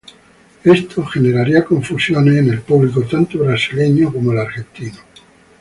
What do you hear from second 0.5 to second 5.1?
Esto generaría confusiones en el público tanto brasileño como el argentino.